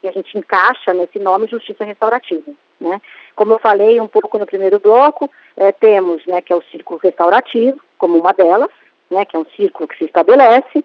que 0.00 0.06
a 0.06 0.12
gente 0.12 0.36
encaixa 0.36 0.92
nesse 0.92 1.18
nome 1.18 1.48
justiça 1.48 1.84
restaurativa. 1.84 2.52
Né? 2.80 3.00
Como 3.34 3.52
eu 3.52 3.58
falei 3.58 4.00
um 4.00 4.06
pouco 4.06 4.38
no 4.38 4.46
primeiro 4.46 4.78
bloco, 4.78 5.30
é, 5.56 5.72
temos 5.72 6.24
né, 6.26 6.40
que 6.40 6.52
é 6.52 6.56
o 6.56 6.62
círculo 6.70 7.00
restaurativo 7.02 7.80
como 7.96 8.18
uma 8.18 8.32
delas, 8.32 8.70
né, 9.10 9.24
que 9.24 9.36
é 9.36 9.38
um 9.38 9.46
círculo 9.56 9.88
que 9.88 9.98
se 9.98 10.04
estabelece, 10.04 10.84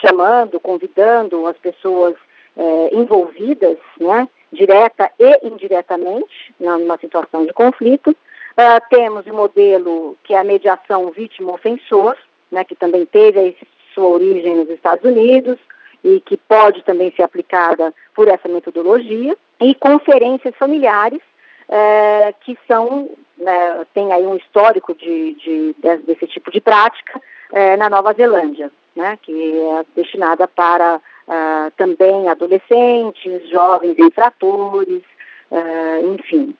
chamando, 0.00 0.60
convidando 0.60 1.46
as 1.46 1.56
pessoas 1.56 2.14
é, 2.56 2.94
envolvidas, 2.94 3.78
né, 3.98 4.28
direta 4.52 5.10
e 5.18 5.46
indiretamente, 5.46 6.54
numa 6.60 6.96
situação 6.98 7.44
de 7.44 7.52
conflito. 7.52 8.16
Uh, 8.56 8.80
temos 8.88 9.26
o 9.26 9.34
modelo 9.34 10.16
que 10.22 10.32
é 10.32 10.38
a 10.38 10.44
mediação 10.44 11.10
vítima-ofensor, 11.10 12.16
né, 12.50 12.64
que 12.64 12.76
também 12.76 13.04
teve 13.04 13.56
sua 13.92 14.06
origem 14.06 14.54
nos 14.54 14.70
Estados 14.70 15.04
Unidos, 15.04 15.58
e 16.04 16.20
que 16.20 16.36
pode 16.36 16.82
também 16.84 17.12
ser 17.16 17.22
aplicada 17.22 17.92
por 18.14 18.28
essa 18.28 18.48
metodologia, 18.48 19.36
e 19.60 19.74
conferências 19.74 20.54
familiares, 20.56 21.20
é, 21.68 22.34
que 22.44 22.56
são, 22.68 23.10
né, 23.38 23.86
tem 23.94 24.12
aí 24.12 24.24
um 24.26 24.36
histórico 24.36 24.94
de, 24.94 25.34
de, 25.34 25.74
de 25.74 25.96
desse 26.04 26.26
tipo 26.26 26.50
de 26.50 26.60
prática 26.60 27.20
é, 27.52 27.76
na 27.76 27.88
Nova 27.88 28.12
Zelândia, 28.12 28.70
né, 28.94 29.18
que 29.22 29.58
é 29.58 29.84
destinada 29.96 30.46
para 30.46 31.00
uh, 31.26 31.70
também 31.76 32.28
adolescentes, 32.28 33.48
jovens 33.50 33.98
infratores, 33.98 35.02
uh, 35.50 36.14
enfim. 36.14 36.54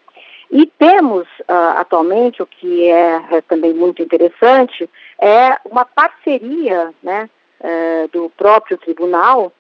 E 0.55 0.67
temos 0.79 1.27
uh, 1.41 1.79
atualmente, 1.79 2.41
o 2.41 2.47
que 2.47 2.89
é, 2.89 3.23
é, 3.33 3.41
também 3.43 3.75
muito 3.75 4.01
interessante, 4.01 4.89
é 5.19 5.59
uma 5.65 5.85
parceria 5.85 6.95
né, 7.03 7.29
eh, 7.61 8.09
do 8.13 8.29
próprio 8.31 8.77
tribunal 8.77 9.51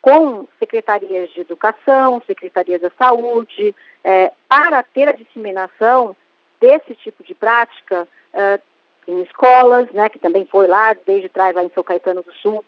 com 0.00 0.48
secretarias 0.58 1.30
de 1.30 1.42
educação, 1.42 2.20
secretarias 2.26 2.80
da 2.80 2.90
saúde, 2.98 3.72
eh, 4.02 4.32
para 4.48 4.82
ter 4.82 5.08
a 5.08 5.12
disseminação 5.12 6.16
desse 6.60 6.96
tipo 6.96 7.22
de 7.22 7.34
prática 7.34 8.08
eh, 8.32 8.60
em 9.06 9.22
escolas, 9.22 9.90
né, 9.92 10.08
que 10.08 10.18
também 10.18 10.44
foi 10.44 10.66
lá 10.66 10.92
desde 11.06 11.28
trás, 11.28 11.54
lá 11.54 11.62
em 11.62 11.70
São 11.70 11.84
Caetano 11.84 12.22
do 12.22 12.32
Sul, 12.34 12.64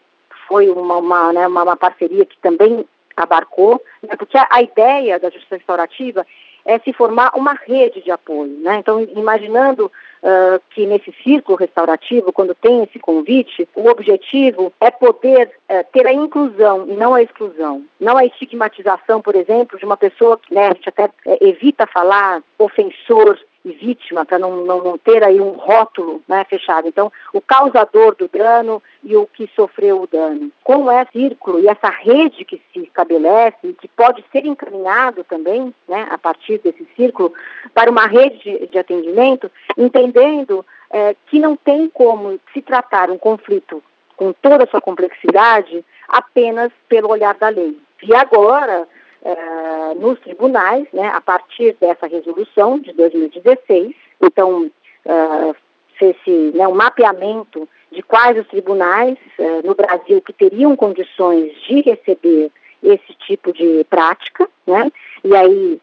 foi 0.47 0.69
uma, 0.69 0.97
uma, 0.97 1.33
né, 1.33 1.45
uma, 1.45 1.63
uma 1.63 1.75
parceria 1.75 2.25
que 2.25 2.37
também 2.39 2.87
abarcou, 3.17 3.81
né, 4.01 4.15
porque 4.15 4.37
a, 4.37 4.47
a, 4.49 4.61
ideia 4.61 5.19
da 5.19 5.29
justiça 5.29 5.57
restaurativa 5.57 6.25
é 6.65 6.79
se 6.79 6.91
formar 6.91 7.31
uma 7.35 7.53
rede 7.53 8.01
de 8.01 8.11
apoio. 8.11 8.57
Né? 8.59 8.77
Então, 8.79 9.01
imaginando 9.15 9.85
uh, 9.85 10.59
que 10.71 10.85
nesse 10.85 11.13
círculo 11.23 11.57
restaurativo, 11.57 12.33
quando 12.33 12.55
tem 12.55 12.83
esse 12.83 12.97
convite, 12.99 13.67
o 13.75 13.87
objetivo 13.87 14.73
é 14.81 14.89
poder 14.89 15.51
uh, 15.69 15.85
ter 15.93 16.07
a 16.07 16.13
inclusão 16.13 16.87
e 16.87 16.93
não 16.93 17.13
a 17.13 17.21
exclusão. 17.21 17.85
Não 17.99 18.17
a 18.17 18.25
estigmatização, 18.25 19.21
por 19.21 19.35
exemplo, 19.35 19.77
de 19.77 19.85
uma 19.85 19.95
pessoa 19.95 20.37
que 20.37 20.53
né, 20.53 20.67
a 20.67 20.73
gente 20.73 20.89
até 20.89 21.05
uh, 21.05 21.37
evita 21.39 21.85
falar 21.85 22.41
ofensor 22.57 23.37
e 23.65 23.71
vítima, 23.73 24.23
para 24.23 24.37
não, 24.37 24.63
não, 24.63 24.83
não, 24.83 24.97
ter 24.97 25.23
aí 25.23 25.41
um 25.41 25.49
rótulo 25.49 26.21
né, 26.27 26.45
fechado. 26.47 26.87
Então, 26.87 27.11
o 27.33 27.41
causador 27.41 28.15
do 28.15 28.27
dano 28.27 28.81
e 29.03 29.17
o 29.17 29.25
que 29.25 29.49
sofreu 29.55 30.03
o 30.03 30.07
dano. 30.07 30.51
Como 30.63 30.91
é 30.91 31.05
círculo 31.11 31.59
e 31.59 31.67
essa 31.67 31.89
rede 31.89 32.45
que 32.45 32.61
se 32.71 32.83
estabelece, 32.83 33.73
que 33.73 33.87
pode 33.87 34.23
ser 34.31 34.45
encaminhado 34.45 35.23
também, 35.23 35.73
né, 35.87 36.07
a 36.11 36.17
partir 36.17 36.59
desse 36.59 36.87
círculo, 36.95 37.33
para 37.73 37.89
uma 37.89 38.05
rede 38.05 38.67
de, 38.67 38.77
atendimento, 38.77 39.51
entendendo 39.75 40.63
é, 40.91 41.15
que 41.27 41.39
não 41.39 41.55
tem 41.55 41.89
como 41.89 42.39
se 42.53 42.61
tratar 42.61 43.09
um 43.09 43.17
conflito 43.17 43.83
com 44.15 44.31
toda 44.31 44.63
a 44.63 44.67
sua 44.67 44.79
complexidade 44.79 45.83
apenas 46.07 46.71
pelo 46.87 47.09
olhar 47.09 47.33
da 47.33 47.49
lei. 47.49 47.77
E 48.03 48.13
agora, 48.15 48.87
nos 49.95 50.19
tribunais, 50.19 50.87
né, 50.93 51.07
a 51.07 51.21
partir 51.21 51.75
dessa 51.79 52.07
resolução 52.07 52.79
de 52.79 52.93
2016. 52.93 53.95
Então, 54.21 54.71
uh, 55.05 55.55
fez-se 55.97 56.51
né, 56.55 56.67
um 56.67 56.75
mapeamento 56.75 57.67
de 57.91 58.01
quais 58.03 58.37
os 58.37 58.47
tribunais 58.47 59.17
uh, 59.39 59.65
no 59.65 59.75
Brasil 59.75 60.21
que 60.21 60.33
teriam 60.33 60.75
condições 60.75 61.53
de 61.67 61.81
receber 61.81 62.51
esse 62.83 63.13
tipo 63.25 63.51
de 63.51 63.83
prática, 63.89 64.47
né? 64.67 64.91
E 65.23 65.35
aí 65.35 65.81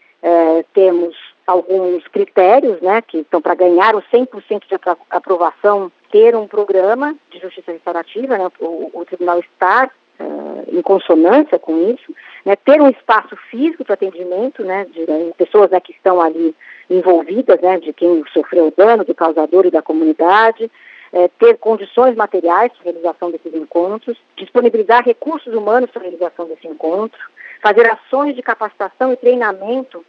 temos 0.73 1.17
alguns 1.45 2.07
critérios, 2.09 2.81
né, 2.81 3.03
que 3.03 3.19
estão 3.19 3.43
para 3.43 3.57
ganhar 3.57 3.97
o 3.97 4.03
100% 4.03 4.69
de 4.69 4.79
aprovação, 5.11 5.91
ter 6.13 6.37
um 6.37 6.47
programa 6.47 7.17
de 7.31 7.41
justiça 7.41 7.73
restaurativa, 7.73 8.39
né, 8.39 8.49
o, 8.61 8.91
o 8.95 9.05
tribunal 9.05 9.41
estar 9.41 9.91
uh, 10.23 10.79
em 10.79 10.83
consonância 10.83 11.59
com 11.59 11.91
isso, 11.91 12.15
né, 12.45 12.57
ter 12.57 12.81
um 12.81 12.89
espaço 12.89 13.37
físico 13.51 13.85
para 13.85 13.95
atendimento, 13.95 14.65
né, 14.65 14.87
de, 14.87 15.07
de 15.07 15.35
pessoas 15.37 15.71
né, 15.71 15.81
que 15.81 15.93
estão 15.93 16.21
ali 16.21 16.55
envolvidas, 16.89 17.61
né, 17.61 17.79
de 17.79 17.93
quem 17.93 18.25
sofreu 18.33 18.67
o 18.67 18.75
dano, 18.77 19.05
do 19.05 19.15
causador 19.15 19.67
e 19.67 19.71
da 19.71 19.83
comunidade, 19.83 20.71
é, 21.13 21.29
ter 21.29 21.59
condições 21.59 22.17
materiais 22.17 22.73
para 22.73 22.85
realização 22.85 23.31
desses 23.31 23.55
encontros, 23.55 24.17
disponibilizar 24.37 25.05
recursos 25.05 25.55
humanos 25.55 25.91
para 25.91 26.03
realização 26.03 26.47
desse 26.47 26.67
encontro, 26.67 27.19
fazer 27.63 27.87
ações 27.87 28.35
de 28.35 28.43
capacitação 28.43 29.13
e 29.13 29.17
treinamento 29.17 30.05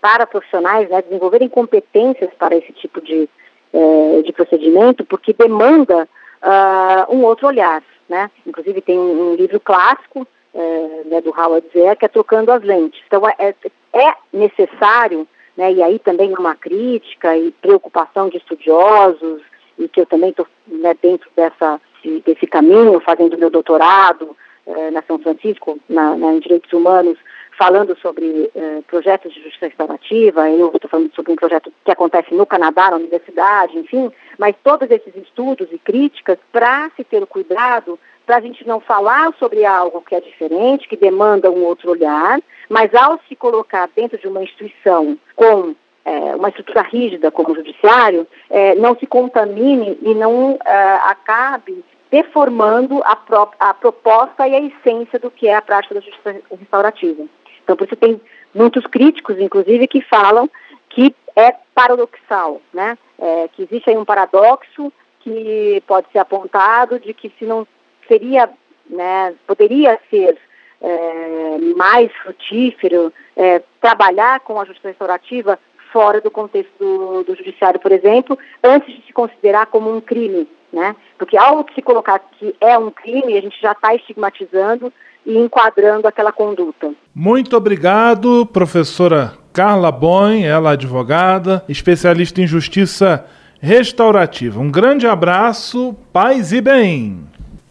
para 0.00 0.26
profissionais, 0.26 0.88
né, 0.88 1.02
desenvolverem 1.02 1.48
competências 1.48 2.30
para 2.38 2.56
esse 2.56 2.72
tipo 2.72 3.00
de, 3.00 3.28
é, 3.72 4.22
de 4.22 4.32
procedimento, 4.32 5.04
porque 5.04 5.32
demanda 5.32 6.08
uh, 6.42 7.14
um 7.14 7.24
outro 7.24 7.46
olhar, 7.46 7.82
né? 8.08 8.30
Inclusive 8.46 8.80
tem 8.80 8.98
um, 8.98 9.34
livro 9.34 9.60
clássico 9.60 10.26
é, 10.54 11.02
né, 11.06 11.20
do 11.20 11.30
Howard 11.30 11.66
Zer, 11.72 11.96
que 11.96 12.04
é 12.04 12.08
trocando 12.08 12.52
as 12.52 12.62
lentes. 12.62 13.00
Então, 13.06 13.26
é, 13.26 13.34
é, 13.38 13.54
é 13.94 14.14
necessário, 14.32 15.26
né, 15.56 15.72
e 15.72 15.82
aí 15.82 15.98
também 15.98 16.32
uma 16.34 16.54
crítica 16.54 17.36
e 17.36 17.50
preocupação 17.52 18.28
de 18.28 18.36
estudiosos, 18.36 19.42
e 19.78 19.88
que 19.88 20.00
eu 20.00 20.06
também 20.06 20.30
estou 20.30 20.46
né, 20.66 20.94
dentro 21.00 21.28
dessa, 21.34 21.80
desse 22.26 22.46
caminho, 22.46 23.00
fazendo 23.00 23.38
meu 23.38 23.50
doutorado 23.50 24.36
é, 24.66 24.90
na 24.90 25.02
São 25.02 25.18
Francisco, 25.18 25.78
na, 25.88 26.16
na, 26.16 26.34
em 26.34 26.40
Direitos 26.40 26.72
Humanos, 26.72 27.18
falando 27.62 27.96
sobre 27.98 28.50
eh, 28.56 28.82
projetos 28.88 29.32
de 29.32 29.40
justiça 29.40 29.68
restaurativa, 29.68 30.50
eu 30.50 30.72
estou 30.74 30.90
falando 30.90 31.14
sobre 31.14 31.30
um 31.30 31.36
projeto 31.36 31.72
que 31.84 31.92
acontece 31.92 32.34
no 32.34 32.44
Canadá, 32.44 32.90
na 32.90 32.96
universidade, 32.96 33.78
enfim, 33.78 34.10
mas 34.36 34.56
todos 34.64 34.90
esses 34.90 35.14
estudos 35.14 35.68
e 35.70 35.78
críticas 35.78 36.38
para 36.50 36.90
se 36.96 37.04
ter 37.04 37.22
o 37.22 37.26
cuidado 37.26 38.00
para 38.26 38.38
a 38.38 38.40
gente 38.40 38.66
não 38.66 38.80
falar 38.80 39.32
sobre 39.38 39.64
algo 39.64 40.02
que 40.02 40.12
é 40.12 40.20
diferente, 40.20 40.88
que 40.88 40.96
demanda 40.96 41.52
um 41.52 41.62
outro 41.62 41.92
olhar, 41.92 42.40
mas 42.68 42.92
ao 42.96 43.20
se 43.28 43.36
colocar 43.36 43.88
dentro 43.94 44.18
de 44.18 44.26
uma 44.26 44.42
instituição 44.42 45.16
com 45.36 45.76
é, 46.04 46.34
uma 46.34 46.48
estrutura 46.48 46.82
rígida 46.82 47.30
como 47.30 47.52
o 47.52 47.54
judiciário, 47.54 48.26
é, 48.50 48.74
não 48.74 48.96
se 48.96 49.06
contamine 49.06 49.96
e 50.02 50.14
não 50.14 50.58
é, 50.66 50.94
acabe 51.04 51.84
deformando 52.10 53.00
a, 53.04 53.16
a 53.60 53.72
proposta 53.72 54.48
e 54.48 54.54
a 54.56 54.60
essência 54.60 55.20
do 55.20 55.30
que 55.30 55.46
é 55.46 55.54
a 55.54 55.62
prática 55.62 55.94
da 55.94 56.00
justiça 56.00 56.42
restaurativa. 56.50 57.24
Então, 57.62 57.76
por 57.76 57.86
isso 57.86 57.96
tem 57.96 58.20
muitos 58.54 58.86
críticos, 58.86 59.38
inclusive, 59.38 59.86
que 59.86 60.00
falam 60.02 60.48
que 60.90 61.14
é 61.34 61.54
paradoxal, 61.74 62.60
né? 62.72 62.98
É, 63.18 63.48
que 63.48 63.62
existe 63.62 63.88
aí 63.88 63.96
um 63.96 64.04
paradoxo 64.04 64.92
que 65.20 65.82
pode 65.86 66.06
ser 66.12 66.18
apontado 66.18 66.98
de 66.98 67.14
que 67.14 67.32
se 67.38 67.44
não 67.44 67.66
seria, 68.08 68.50
né, 68.90 69.34
poderia 69.46 69.98
ser 70.10 70.36
é, 70.80 71.58
mais 71.76 72.10
frutífero 72.22 73.12
é, 73.36 73.62
trabalhar 73.80 74.40
com 74.40 74.60
a 74.60 74.64
justiça 74.64 74.88
restaurativa 74.88 75.58
fora 75.92 76.20
do 76.20 76.30
contexto 76.30 76.72
do, 76.78 77.22
do, 77.22 77.36
judiciário, 77.36 77.78
por 77.78 77.92
exemplo, 77.92 78.36
antes 78.62 78.94
de 78.94 79.06
se 79.06 79.12
considerar 79.12 79.66
como 79.66 79.94
um 79.94 80.00
crime, 80.00 80.48
né? 80.72 80.96
Porque 81.18 81.36
ao 81.36 81.64
se 81.74 81.82
colocar 81.82 82.18
que 82.18 82.56
é 82.60 82.76
um 82.78 82.90
crime, 82.90 83.36
a 83.36 83.40
gente 83.40 83.60
já 83.60 83.72
está 83.72 83.94
estigmatizando 83.94 84.92
e 85.26 85.36
enquadrando 85.38 86.06
aquela 86.06 86.32
conduta. 86.32 86.90
Muito 87.14 87.56
obrigado, 87.56 88.46
professora 88.46 89.34
Carla 89.52 89.92
Boyn, 89.92 90.44
ela 90.44 90.70
é 90.70 90.72
advogada, 90.72 91.64
especialista 91.68 92.40
em 92.40 92.46
justiça 92.46 93.24
restaurativa. 93.60 94.58
Um 94.60 94.70
grande 94.70 95.06
abraço, 95.06 95.94
paz 96.12 96.52
e 96.52 96.60
bem. 96.60 97.20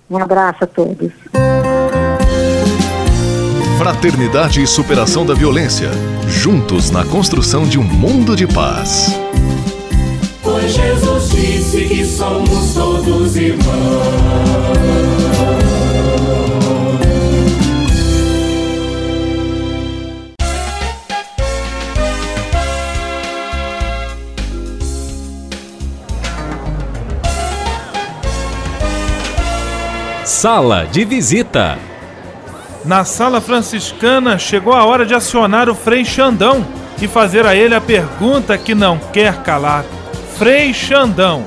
Um 0.09 0.17
abraço 0.17 0.63
a 0.63 0.67
todos. 0.67 1.11
Fraternidade 3.77 4.61
e 4.61 4.67
superação 4.67 5.25
da 5.25 5.33
violência. 5.33 5.89
Juntos 6.27 6.91
na 6.91 7.03
construção 7.03 7.63
de 7.63 7.79
um 7.79 7.83
mundo 7.83 8.35
de 8.35 8.45
paz. 8.45 9.19
Pois 10.43 10.71
Jesus 10.71 11.29
disse 11.29 11.85
que 11.87 12.05
somos 12.05 12.73
todos 12.73 13.35
irmãos. 13.35 15.10
Sala 30.41 30.87
de 30.91 31.05
visita. 31.05 31.77
Na 32.83 33.05
sala 33.05 33.39
franciscana 33.39 34.39
chegou 34.39 34.73
a 34.73 34.83
hora 34.83 35.05
de 35.05 35.13
acionar 35.13 35.69
o 35.69 35.75
Frei 35.75 36.03
Xandão 36.03 36.65
e 36.99 37.07
fazer 37.07 37.45
a 37.45 37.55
ele 37.55 37.75
a 37.75 37.79
pergunta 37.79 38.57
que 38.57 38.73
não 38.73 38.97
quer 39.13 39.43
calar. 39.43 39.85
Frei 40.39 40.73
Xandão, 40.73 41.45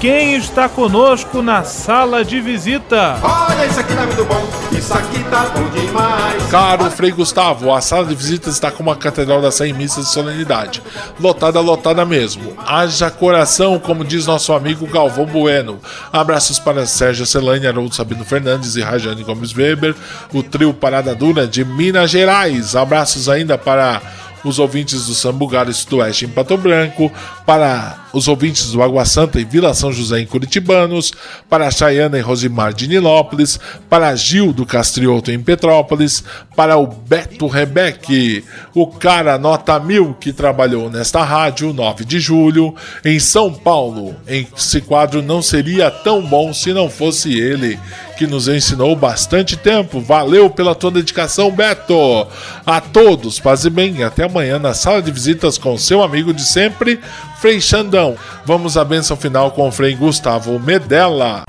quem 0.00 0.34
está 0.36 0.68
conosco 0.68 1.42
na 1.42 1.64
sala 1.64 2.24
de 2.24 2.40
visita? 2.40 3.18
Olha, 3.22 3.66
isso 3.66 3.80
aqui 3.80 3.94
tá 3.94 4.06
muito 4.06 4.24
bom, 4.24 4.48
isso 4.76 4.94
aqui 4.94 5.24
tá 5.30 5.46
bom 5.46 5.68
demais. 5.70 6.42
Caro 6.50 6.90
Frei 6.90 7.10
Gustavo, 7.10 7.72
a 7.72 7.80
sala 7.80 8.06
de 8.06 8.14
visita 8.14 8.50
está 8.50 8.70
como 8.70 8.90
a 8.90 8.96
Catedral 8.96 9.40
das 9.40 9.54
100 9.56 9.72
Missas 9.72 10.06
de 10.06 10.12
Solenidade. 10.12 10.82
Lotada, 11.18 11.60
lotada 11.60 12.04
mesmo. 12.04 12.52
Haja 12.66 13.10
coração, 13.10 13.78
como 13.78 14.04
diz 14.04 14.26
nosso 14.26 14.52
amigo 14.52 14.86
Galvão 14.86 15.26
Bueno. 15.26 15.80
Abraços 16.12 16.58
para 16.58 16.86
Sérgio 16.86 17.26
Celane, 17.26 17.66
Haroldo 17.66 17.94
Sabino 17.94 18.24
Fernandes 18.24 18.76
e 18.76 18.82
Rajane 18.82 19.22
Gomes 19.24 19.54
Weber, 19.54 19.94
o 20.32 20.42
trio 20.42 20.74
Parada 20.74 21.14
Dura 21.14 21.46
de 21.46 21.64
Minas 21.64 22.10
Gerais. 22.10 22.76
Abraços 22.76 23.28
ainda 23.28 23.56
para 23.56 24.00
os 24.44 24.58
ouvintes 24.58 25.06
do 25.06 25.14
Sambugar 25.14 25.72
Sudoeste 25.72 26.26
em 26.26 26.28
Pato 26.28 26.56
Branco, 26.56 27.10
para 27.46 28.04
os 28.12 28.28
ouvintes 28.28 28.70
do 28.70 28.82
Água 28.82 29.04
Santa 29.04 29.40
em 29.40 29.44
Vila 29.44 29.74
São 29.74 29.92
José 29.92 30.20
em 30.20 30.26
Curitibanos, 30.26 31.12
para 31.48 31.66
a 31.66 31.70
Chayana 31.70 32.18
e 32.18 32.20
Rosimar 32.20 32.72
de 32.72 32.86
Nilópolis, 32.86 33.58
para 33.88 34.14
Gil 34.14 34.52
do 34.52 34.64
Castrioto 34.64 35.30
em 35.30 35.40
Petrópolis, 35.40 36.22
para 36.54 36.76
o 36.76 36.86
Beto 36.86 37.46
Rebeque, 37.46 38.44
o 38.74 38.86
cara 38.86 39.38
nota 39.38 39.78
mil 39.80 40.14
que 40.14 40.32
trabalhou 40.32 40.88
nesta 40.88 41.22
rádio, 41.24 41.72
9 41.72 42.04
de 42.04 42.20
julho, 42.20 42.74
em 43.04 43.18
São 43.18 43.52
Paulo. 43.52 44.14
Esse 44.26 44.80
quadro 44.80 45.22
não 45.22 45.42
seria 45.42 45.90
tão 45.90 46.22
bom 46.22 46.52
se 46.52 46.72
não 46.72 46.88
fosse 46.88 47.38
ele, 47.38 47.78
que 48.14 48.26
nos 48.26 48.48
ensinou 48.48 48.94
bastante 48.96 49.56
tempo. 49.56 50.00
Valeu 50.00 50.48
pela 50.48 50.74
tua 50.74 50.90
dedicação, 50.90 51.50
Beto! 51.50 52.26
A 52.64 52.80
todos, 52.80 53.38
paz 53.40 53.64
e 53.64 53.70
bem, 53.70 54.02
até 54.02 54.24
amanhã 54.24 54.58
na 54.58 54.74
sala 54.74 55.02
de 55.02 55.10
visitas 55.10 55.58
com 55.58 55.76
seu 55.76 56.02
amigo 56.02 56.32
de 56.32 56.44
sempre, 56.44 57.00
Frei 57.40 57.60
Xandão. 57.60 58.16
Vamos 58.46 58.76
à 58.76 58.84
bênção 58.84 59.16
final 59.16 59.50
com 59.50 59.68
o 59.68 59.72
Frei 59.72 59.94
Gustavo 59.94 60.58
Medella. 60.58 61.44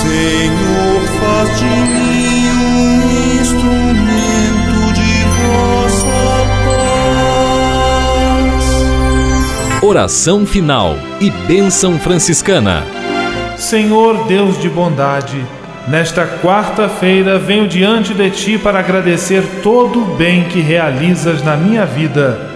Senhor, 0.00 1.02
faz 1.20 1.58
de 1.58 1.64
mim 1.64 2.48
um 2.50 3.40
instrumento 3.40 4.92
de 4.94 5.24
vossa 5.42 6.18
paz. 9.74 9.82
Oração 9.82 10.46
final 10.46 10.96
e 11.20 11.30
bênção 11.30 11.98
franciscana. 11.98 12.97
Senhor 13.58 14.24
Deus 14.26 14.58
de 14.58 14.68
bondade, 14.68 15.44
nesta 15.86 16.26
quarta-feira 16.26 17.38
venho 17.38 17.68
diante 17.68 18.14
de 18.14 18.30
ti 18.30 18.58
para 18.58 18.78
agradecer 18.78 19.42
todo 19.62 20.00
o 20.00 20.16
bem 20.16 20.44
que 20.44 20.60
realizas 20.60 21.42
na 21.42 21.56
minha 21.56 21.84
vida 21.84 22.48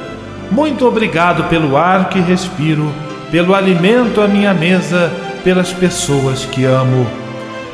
muito 0.53 0.87
obrigado 0.87 1.49
pelo 1.49 1.79
ar 1.79 2.11
que 2.11 2.21
respiro, 2.21 2.93
pelo 3.31 3.55
alimento 3.55 4.21
à 4.21 4.29
minha 4.29 4.53
mesa, 4.53 5.11
pelas 5.43 5.73
pessoas 5.73 6.45
que 6.45 6.67
amo. 6.67 7.07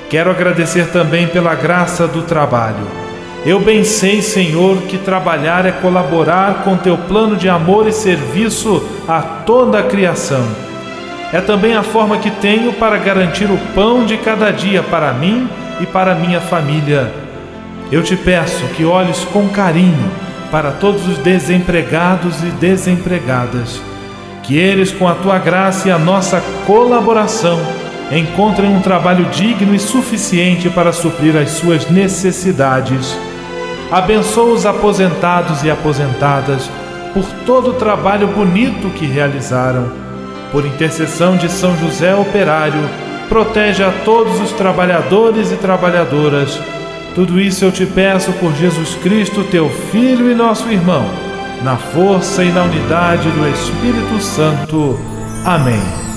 Quero 0.08 0.30
agradecer 0.30 0.86
também 0.92 1.26
pela 1.26 1.56
graça 1.56 2.06
do 2.06 2.22
trabalho. 2.22 2.86
Eu 3.44 3.58
bem 3.58 3.82
sei, 3.82 4.22
Senhor, 4.22 4.82
que 4.82 4.96
trabalhar 4.96 5.66
é 5.66 5.72
colaborar 5.72 6.62
com 6.62 6.76
teu 6.76 6.96
plano 6.96 7.34
de 7.34 7.48
amor 7.48 7.88
e 7.88 7.92
serviço 7.92 8.80
a 9.08 9.22
toda 9.22 9.80
a 9.80 9.82
criação. 9.82 10.46
É 11.32 11.40
também 11.42 11.74
a 11.74 11.82
forma 11.82 12.18
que 12.18 12.30
tenho 12.30 12.72
para 12.72 12.96
garantir 12.96 13.50
o 13.50 13.58
pão 13.74 14.06
de 14.06 14.16
cada 14.16 14.50
dia 14.50 14.82
para 14.82 15.12
mim 15.12 15.48
e 15.78 15.84
para 15.84 16.14
minha 16.14 16.40
família. 16.40 17.12
Eu 17.92 18.02
te 18.02 18.16
peço 18.16 18.64
que 18.76 18.84
olhes 18.84 19.24
com 19.24 19.48
carinho 19.48 20.10
para 20.50 20.70
todos 20.70 21.06
os 21.06 21.18
desempregados 21.18 22.42
e 22.42 22.46
desempregadas. 22.46 23.80
Que 24.42 24.56
eles, 24.56 24.90
com 24.90 25.06
a 25.06 25.14
tua 25.14 25.38
graça 25.38 25.88
e 25.88 25.90
a 25.90 25.98
nossa 25.98 26.42
colaboração, 26.66 27.60
encontrem 28.10 28.74
um 28.74 28.80
trabalho 28.80 29.26
digno 29.26 29.74
e 29.74 29.78
suficiente 29.78 30.70
para 30.70 30.92
suprir 30.92 31.36
as 31.36 31.50
suas 31.50 31.90
necessidades. 31.90 33.14
Abençoa 33.90 34.54
os 34.54 34.64
aposentados 34.64 35.62
e 35.62 35.70
aposentadas 35.70 36.70
por 37.12 37.24
todo 37.44 37.70
o 37.70 37.74
trabalho 37.74 38.28
bonito 38.28 38.88
que 38.90 39.04
realizaram. 39.04 40.07
Por 40.50 40.64
intercessão 40.64 41.36
de 41.36 41.50
São 41.50 41.76
José 41.78 42.14
Operário, 42.14 42.88
protege 43.28 43.82
a 43.82 43.92
todos 44.04 44.40
os 44.40 44.52
trabalhadores 44.52 45.52
e 45.52 45.56
trabalhadoras 45.56 46.58
tudo 47.18 47.40
isso 47.40 47.64
eu 47.64 47.72
te 47.72 47.84
peço 47.84 48.32
por 48.34 48.54
Jesus 48.54 48.94
Cristo, 49.02 49.42
teu 49.42 49.68
Filho 49.68 50.30
e 50.30 50.36
nosso 50.36 50.70
irmão, 50.70 51.04
na 51.64 51.76
força 51.76 52.44
e 52.44 52.52
na 52.52 52.62
unidade 52.62 53.28
do 53.28 53.48
Espírito 53.48 54.20
Santo. 54.20 54.96
Amém. 55.44 56.07